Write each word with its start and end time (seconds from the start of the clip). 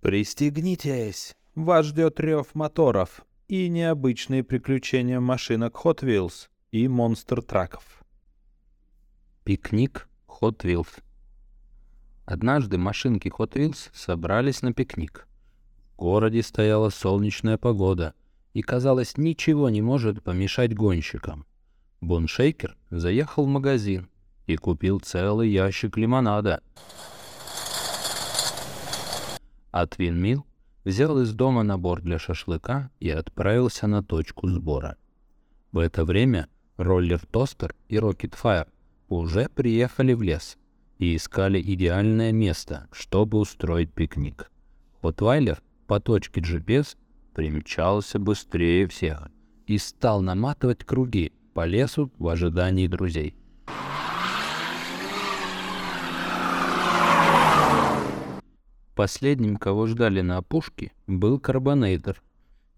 Пристегнитесь! 0.00 1.34
Вас 1.54 1.86
ждет 1.86 2.20
рев 2.20 2.54
моторов 2.54 3.24
и 3.48 3.68
необычные 3.68 4.44
приключения 4.44 5.20
машинок 5.20 5.80
Hot 5.84 6.00
Wheels 6.00 6.48
и 6.70 6.86
монстр-траков. 6.86 8.04
Пикник 9.44 10.08
Hot 10.28 10.58
Wheels 10.58 11.00
Однажды 12.26 12.76
машинки 12.76 13.28
Hot 13.28 13.52
Wheels 13.52 13.90
собрались 13.94 14.62
на 14.62 14.72
пикник. 14.72 15.26
В 15.92 15.96
городе 15.96 16.42
стояла 16.42 16.90
солнечная 16.90 17.56
погода, 17.56 18.14
и, 18.52 18.62
казалось, 18.62 19.16
ничего 19.16 19.70
не 19.70 19.80
может 19.80 20.22
помешать 20.22 20.74
гонщикам. 20.74 21.46
Боншейкер 22.00 22.76
заехал 22.90 23.44
в 23.44 23.48
магазин 23.48 24.08
и 24.46 24.56
купил 24.56 25.00
целый 25.00 25.50
ящик 25.50 25.96
лимонада. 25.96 26.62
А 29.78 29.86
Твинмил 29.86 30.46
взял 30.86 31.20
из 31.20 31.34
дома 31.34 31.62
набор 31.62 32.00
для 32.00 32.18
шашлыка 32.18 32.90
и 32.98 33.10
отправился 33.10 33.86
на 33.86 34.02
точку 34.02 34.48
сбора. 34.48 34.96
В 35.70 35.80
это 35.80 36.06
время 36.06 36.48
Роллер 36.78 37.20
Тостер 37.30 37.74
и 37.90 37.98
Рокет 37.98 38.34
Фаер 38.36 38.68
уже 39.10 39.50
приехали 39.50 40.14
в 40.14 40.22
лес 40.22 40.56
и 40.96 41.14
искали 41.14 41.60
идеальное 41.60 42.32
место, 42.32 42.88
чтобы 42.90 43.36
устроить 43.36 43.92
пикник. 43.92 44.50
Хотвайлер 45.02 45.60
по 45.86 46.00
точке 46.00 46.40
GPS 46.40 46.96
примчался 47.34 48.18
быстрее 48.18 48.88
всех 48.88 49.28
и 49.66 49.76
стал 49.76 50.22
наматывать 50.22 50.84
круги 50.84 51.34
по 51.52 51.66
лесу 51.66 52.10
в 52.16 52.28
ожидании 52.28 52.86
друзей. 52.86 53.34
Последним, 58.96 59.58
кого 59.58 59.86
ждали 59.86 60.22
на 60.22 60.38
опушке, 60.38 60.90
был 61.06 61.38
Карбонейтер. 61.38 62.22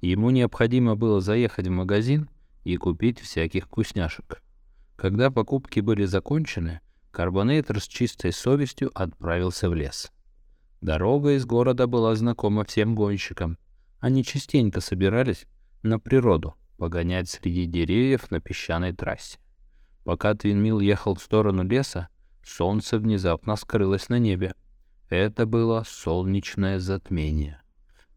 Ему 0.00 0.30
необходимо 0.30 0.96
было 0.96 1.20
заехать 1.20 1.68
в 1.68 1.70
магазин 1.70 2.28
и 2.64 2.76
купить 2.76 3.20
всяких 3.20 3.66
вкусняшек. 3.66 4.42
Когда 4.96 5.30
покупки 5.30 5.78
были 5.78 6.06
закончены, 6.06 6.80
Карбонейтер 7.12 7.80
с 7.80 7.86
чистой 7.86 8.32
совестью 8.32 8.90
отправился 8.94 9.70
в 9.70 9.74
лес. 9.74 10.10
Дорога 10.80 11.36
из 11.36 11.46
города 11.46 11.86
была 11.86 12.16
знакома 12.16 12.64
всем 12.64 12.96
гонщикам. 12.96 13.56
Они 14.00 14.24
частенько 14.24 14.80
собирались 14.80 15.46
на 15.84 16.00
природу, 16.00 16.56
погонять 16.78 17.28
среди 17.28 17.66
деревьев 17.66 18.28
на 18.32 18.40
песчаной 18.40 18.92
трассе. 18.92 19.38
Пока 20.02 20.34
Твинмил 20.34 20.80
ехал 20.80 21.14
в 21.14 21.22
сторону 21.22 21.62
леса, 21.62 22.08
солнце 22.42 22.98
внезапно 22.98 23.54
скрылось 23.54 24.08
на 24.08 24.18
небе. 24.18 24.54
Это 25.08 25.46
было 25.46 25.84
солнечное 25.86 26.78
затмение. 26.78 27.62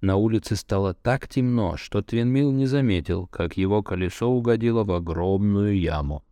На 0.02 0.18
улице 0.18 0.56
стало 0.56 0.94
так 0.94 1.28
темно, 1.28 1.78
что 1.78 2.02
Твинмил 2.02 2.52
не 2.52 2.66
заметил, 2.66 3.28
как 3.28 3.56
его 3.56 3.82
колесо 3.82 4.28
угодило 4.28 4.84
в 4.84 4.92
огромную 4.92 5.80
яму. 5.80 6.26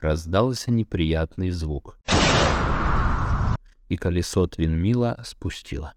Раздался 0.00 0.70
неприятный 0.70 1.50
звук. 1.50 1.98
И 3.88 3.96
колесо 3.96 4.46
Твинмила 4.46 5.20
спустило. 5.24 5.92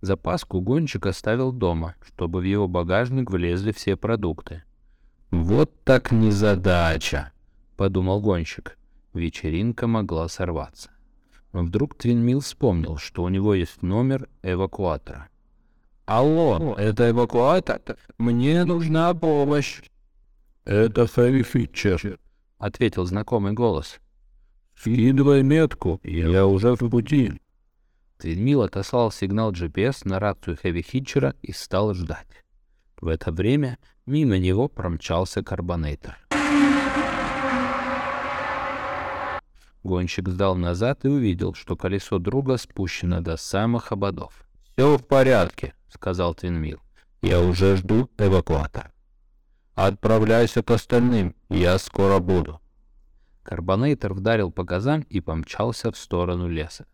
Запаску 0.00 0.60
гонщик 0.60 1.06
оставил 1.06 1.52
дома, 1.52 1.96
чтобы 2.06 2.40
в 2.40 2.44
его 2.44 2.68
багажник 2.68 3.30
влезли 3.30 3.72
все 3.72 3.96
продукты. 3.96 4.62
«Вот 5.30 5.84
так 5.84 6.12
незадача!»— 6.12 7.32
подумал 7.76 8.20
гонщик. 8.20 8.78
Вечеринка 9.12 9.86
могла 9.86 10.28
сорваться. 10.28 10.90
Вдруг 11.52 11.96
Твинмил 11.96 12.40
вспомнил, 12.40 12.98
что 12.98 13.22
у 13.22 13.28
него 13.28 13.54
есть 13.54 13.82
номер 13.82 14.28
эвакуатора. 14.42 15.28
«Алло, 16.04 16.74
это 16.78 17.10
эвакуатор? 17.10 17.96
Мне 18.18 18.64
нужна 18.64 19.14
помощь!» 19.14 19.82
«Это 20.64 21.06
Фэри 21.06 21.42
Фитчер»,— 21.42 22.18
ответил 22.58 23.04
знакомый 23.04 23.52
голос. 23.52 23.98
«Скидывай 24.76 25.42
метку, 25.42 26.00
я 26.02 26.46
уже 26.46 26.74
в 26.74 26.88
пути». 26.90 27.40
Твинмил 28.18 28.62
отослал 28.62 29.12
сигнал 29.12 29.52
GPS 29.52 30.02
на 30.04 30.18
рацию 30.18 30.58
Хэви 30.60 30.82
Хитчера 30.82 31.34
и 31.40 31.52
стал 31.52 31.94
ждать. 31.94 32.44
В 33.00 33.06
это 33.06 33.30
время 33.30 33.78
мимо 34.06 34.38
него 34.38 34.68
промчался 34.68 35.42
карбонейтер. 35.42 36.18
Гонщик 39.88 40.28
сдал 40.28 40.54
назад 40.54 41.06
и 41.06 41.08
увидел, 41.08 41.54
что 41.54 41.74
колесо 41.74 42.18
друга 42.18 42.58
спущено 42.58 43.22
до 43.22 43.38
самых 43.38 43.90
ободов. 43.90 44.46
«Все 44.74 44.98
в 44.98 45.06
порядке»,— 45.06 45.72
сказал 45.88 46.34
Твинмил. 46.34 46.78
«Я 47.22 47.40
уже 47.40 47.76
жду 47.76 48.10
эвакуатор. 48.18 48.92
Отправляйся 49.74 50.62
к 50.62 50.70
остальным, 50.72 51.34
я 51.48 51.78
скоро 51.78 52.18
буду». 52.18 52.60
Карбонейтер 53.42 54.12
вдарил 54.12 54.52
по 54.52 54.62
газам 54.62 55.00
и 55.08 55.20
помчался 55.20 55.90
в 55.90 55.96
сторону 55.96 56.48
леса. 56.48 56.84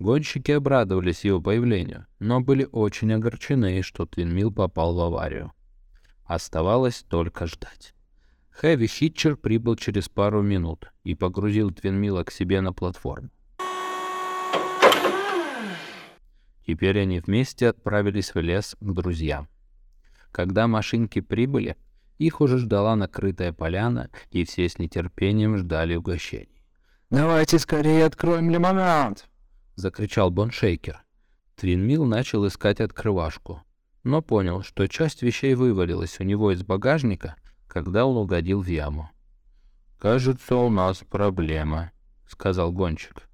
Гонщики 0.00 0.50
обрадовались 0.50 1.24
его 1.24 1.40
появлению, 1.40 2.06
но 2.18 2.40
были 2.40 2.68
очень 2.72 3.12
огорчены, 3.12 3.80
что 3.82 4.06
Твинмил 4.06 4.52
попал 4.52 4.96
в 4.96 5.00
аварию. 5.00 5.52
Оставалось 6.24 7.04
только 7.08 7.46
ждать. 7.46 7.94
Хэви 8.54 8.86
Хитчер 8.86 9.36
прибыл 9.36 9.74
через 9.74 10.08
пару 10.08 10.40
минут 10.40 10.92
и 11.02 11.14
погрузил 11.16 11.72
Твинмила 11.72 12.22
к 12.22 12.30
себе 12.30 12.60
на 12.60 12.72
платформу. 12.72 13.30
Теперь 16.64 17.00
они 17.00 17.20
вместе 17.20 17.68
отправились 17.68 18.32
в 18.34 18.40
лес 18.40 18.76
к 18.80 18.92
друзьям. 18.92 19.48
Когда 20.30 20.66
машинки 20.66 21.20
прибыли, 21.20 21.76
их 22.18 22.40
уже 22.40 22.58
ждала 22.58 22.94
накрытая 22.94 23.52
поляна, 23.52 24.08
и 24.30 24.44
все 24.44 24.68
с 24.68 24.78
нетерпением 24.78 25.58
ждали 25.58 25.96
угощений. 25.96 26.62
«Давайте 27.10 27.58
скорее 27.58 28.06
откроем 28.06 28.50
лимонад!»— 28.50 29.28
закричал 29.74 30.30
Боншейкер. 30.30 31.02
Твинмил 31.56 32.04
начал 32.04 32.46
искать 32.46 32.80
открывашку, 32.80 33.62
но 34.04 34.22
понял, 34.22 34.62
что 34.62 34.86
часть 34.86 35.22
вещей 35.22 35.54
вывалилась 35.54 36.18
у 36.20 36.24
него 36.24 36.52
из 36.52 36.62
багажника, 36.62 37.36
когда 37.74 38.06
он 38.06 38.16
угодил 38.16 38.62
в 38.62 38.68
яму. 38.68 39.10
«Кажется, 39.98 40.54
у 40.54 40.70
нас 40.70 41.02
проблема»,— 41.10 41.90
сказал 42.28 42.70
гонщик. 42.70 43.28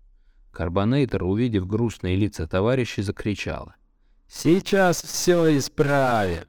Карбонейтер, 0.50 1.24
увидев 1.24 1.66
грустные 1.66 2.16
лица 2.16 2.46
товарищей, 2.46 3.02
закричала. 3.02 3.74
«Сейчас 4.28 5.02
все 5.02 5.58
исправим!» 5.58 6.44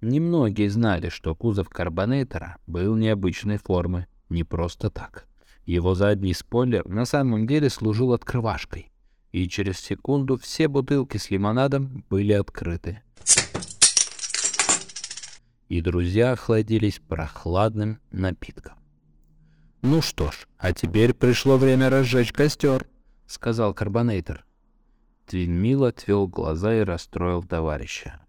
Немногие 0.00 0.68
знали, 0.70 1.08
что 1.08 1.36
кузов 1.36 1.68
карбонейтера 1.68 2.56
был 2.66 2.96
необычной 2.96 3.58
формы, 3.58 4.08
не 4.28 4.42
просто 4.42 4.90
так. 4.90 5.28
Его 5.64 5.94
задний 5.94 6.34
спойлер 6.34 6.88
на 6.88 7.04
самом 7.04 7.46
деле 7.46 7.70
служил 7.70 8.12
открывашкой, 8.12 8.90
и 9.30 9.48
через 9.48 9.78
секунду 9.78 10.36
все 10.36 10.66
бутылки 10.66 11.16
с 11.16 11.30
лимонадом 11.30 12.04
были 12.10 12.32
открыты 12.32 13.02
и 15.70 15.80
друзья 15.80 16.32
охладились 16.32 16.98
прохладным 16.98 18.00
напитком. 18.10 18.74
«Ну 19.82 20.02
что 20.02 20.32
ж, 20.32 20.48
а 20.58 20.72
теперь 20.72 21.14
пришло 21.14 21.56
время 21.56 21.88
разжечь 21.88 22.32
костер»,— 22.32 22.88
сказал 23.26 23.72
Карбонейтер. 23.72 24.44
Твинмил 25.26 25.84
отвел 25.84 26.26
глаза 26.26 26.74
и 26.74 26.80
расстроил 26.80 27.44
товарища. 27.44 28.20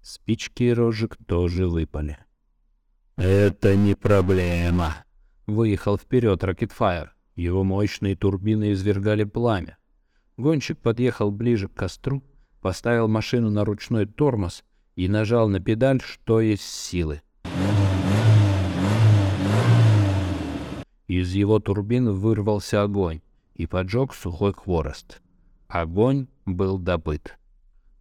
Спички 0.00 0.62
и 0.64 0.72
рожек 0.72 1.18
тоже 1.26 1.68
выпали. 1.68 2.16
«Это 3.16 3.76
не 3.76 3.94
проблема»,— 3.94 4.96
выехал 5.46 5.98
вперед 5.98 6.42
Рокетфайр. 6.42 7.14
Его 7.34 7.62
мощные 7.62 8.16
турбины 8.16 8.72
извергали 8.72 9.24
пламя. 9.24 9.76
Гонщик 10.38 10.78
подъехал 10.78 11.30
ближе 11.30 11.68
к 11.68 11.74
костру, 11.74 12.22
поставил 12.62 13.06
машину 13.06 13.50
на 13.50 13.66
ручной 13.66 14.06
тормоз— 14.06 14.64
и 14.96 15.08
нажал 15.08 15.48
на 15.48 15.60
педаль, 15.60 16.00
что 16.00 16.40
есть 16.40 16.64
силы. 16.64 17.22
Из 21.06 21.32
его 21.32 21.60
турбин 21.60 22.10
вырвался 22.10 22.82
огонь 22.82 23.20
и 23.54 23.66
поджег 23.66 24.12
сухой 24.12 24.52
хворост. 24.52 25.22
Огонь 25.68 26.26
был 26.44 26.78
добыт. 26.78 27.38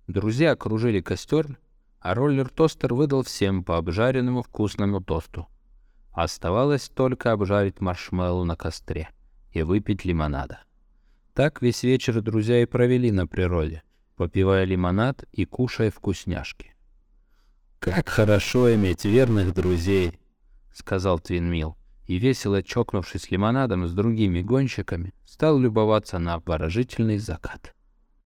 Друзья 0.07 0.51
окружили 0.51 1.01
костер, 1.01 1.59
а 1.99 2.13
роллер-тостер 2.13 2.93
выдал 2.93 3.23
всем 3.23 3.63
по 3.63 3.77
обжаренному 3.77 4.43
вкусному 4.43 5.01
тосту. 5.01 5.47
Оставалось 6.11 6.89
только 6.89 7.31
обжарить 7.31 7.81
маршмеллоу 7.81 8.43
на 8.43 8.55
костре 8.55 9.09
и 9.51 9.63
выпить 9.63 10.05
лимонада. 10.05 10.59
Так 11.33 11.61
весь 11.61 11.83
вечер 11.83 12.21
друзья 12.21 12.61
и 12.61 12.65
провели 12.65 13.11
на 13.11 13.27
природе, 13.27 13.83
попивая 14.15 14.63
лимонад 14.63 15.25
и 15.31 15.45
кушая 15.45 15.91
вкусняшки. 15.91 16.74
«Как 17.79 18.09
хорошо 18.09 18.73
иметь 18.73 19.05
верных 19.05 19.53
друзей»,— 19.53 20.19
сказал 20.73 21.19
Твинмил, 21.19 21.77
и, 22.07 22.17
весело 22.17 22.63
чокнувшись 22.63 23.29
лимонадом 23.29 23.87
с 23.87 23.93
другими 23.93 24.41
гонщиками, 24.41 25.13
стал 25.25 25.59
любоваться 25.59 26.17
на 26.17 26.35
обворожительный 26.35 27.17
закат. 27.17 27.74